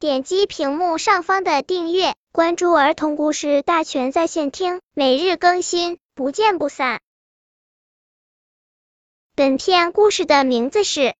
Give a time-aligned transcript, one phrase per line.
[0.00, 7.00] 点击屏幕上方的订阅，关注儿童故事大全在线听，每日更新，不见不散。
[9.34, 11.00] 本片故事的名字是《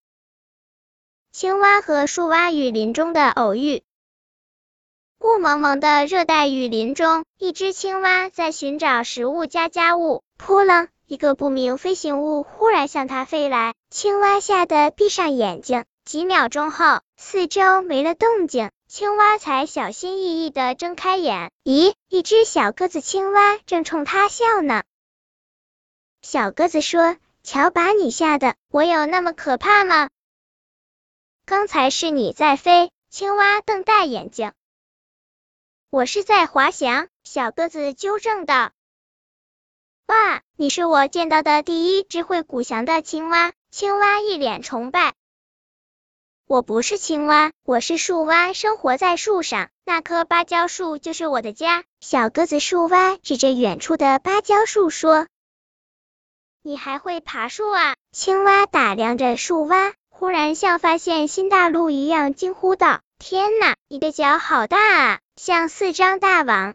[1.33, 3.79] 青蛙和树蛙雨林中的偶遇》。
[5.19, 10.23] 雾蒙蒙的热带雨林中，一只青蛙在寻找食物加家务。
[10.37, 15.85] 扑棱，一个不明飞行物忽然向它飞来，青蛙吓得闭上眼睛。
[16.09, 21.53] 几秒钟后，四周没了动静，青蛙才小心翼翼的睁开眼。
[21.65, 24.85] 咦，一只小个子青蛙正冲它笑呢。
[26.23, 27.19] 小个子说。
[27.43, 30.09] 瞧，把你吓的，我有那么可怕吗？
[31.45, 34.53] 刚才是你在飞，青蛙瞪大眼睛。
[35.91, 38.73] 我是在滑翔，小个子纠正道。
[40.07, 43.53] 哇，你是我见到的第一只会鼓翔的青蛙！
[43.71, 45.15] 青蛙一脸崇拜。
[46.49, 51.85] 我不是青蛙，我是树蛙，生活在树上，那棵芭蕉树就是我的家。
[52.01, 55.27] 小个子树蛙指着远处的芭蕉树说。
[56.63, 57.97] 你还会爬树啊？
[58.13, 66.75] 青蛙打量着树蛙，忽然像发现新大陆一样惊呼道：“天哪，你的脚好大啊，像四张大网！”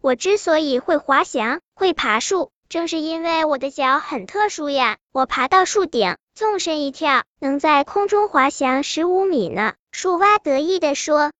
[0.00, 4.96] 我之所以会滑翔、会爬树，正是因为我的脚很特殊呀。
[5.10, 9.74] 我爬到树顶，纵身一跳，能在空中滑翔十五米呢。
[9.90, 11.32] 树蛙得意地说：“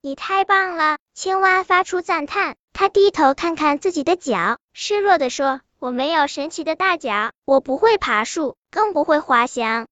[0.00, 5.60] 你太棒了！”青蛙发出赞叹，它低头看看自己的脚，失落地说。
[5.80, 9.88] 我没有神奇的大脚，我不会爬树，更不会滑翔。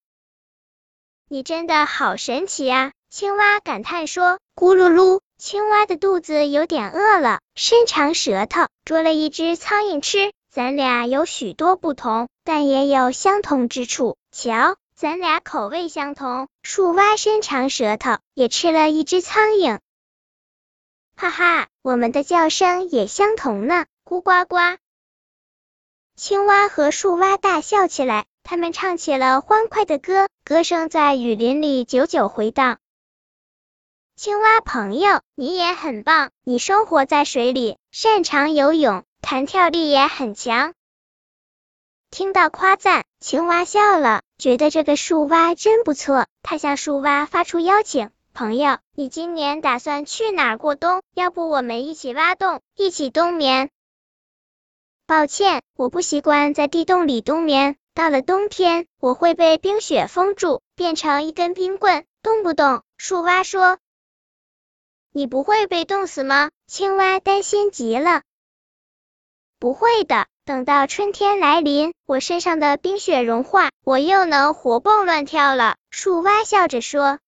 [1.29, 2.93] 你真的好神奇啊！
[3.11, 4.39] 青蛙感叹说。
[4.55, 10.33] 咕噜噜，青蛙的肚子有点饿了，伸长舌头捉了一只苍蝇吃。
[10.49, 14.17] 咱俩有许多不同，但也有相同之处。
[14.31, 16.47] 瞧，咱俩口味相同。
[16.63, 19.81] 树蛙伸长舌头也吃了一只苍蝇。
[21.17, 24.79] 哈哈，我们的叫声也相同呢，咕呱呱。
[26.15, 32.79] 青蛙和树蛙大笑起来，他们唱起了欢快的歌，歌声在雨林里久久回荡。
[34.17, 40.73] 青蛙朋友，你也很棒，你生活在水里，擅长游泳，弹跳力也很强。
[42.11, 46.27] 听到夸赞，青蛙笑了，觉得这个树蛙真不错。
[46.43, 51.03] 他向树蛙发出邀请：“朋友，你今年打算去哪儿过冬？
[51.15, 53.71] 要不我们一起挖洞，一起冬眠？”
[55.09, 57.75] 抱歉，我不习惯在地洞里冬眠。
[57.95, 62.83] 到了冬天，我会被冰雪封住，变成一根冰棍，动不动。
[62.97, 63.79] 树蛙说
[65.15, 68.23] ：“你不会被冻死吗？”青蛙担心极了。
[69.61, 75.77] 不会的，等到春天来临，我身上的冰雪融化，我又能活蹦乱跳了。
[75.91, 77.19] 树蛙笑着说。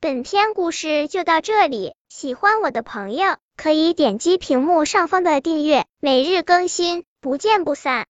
[0.00, 8.04] 本篇故事就到这里，喜欢我的朋友可以点击屏幕上方的订阅，每日更新，不见不散。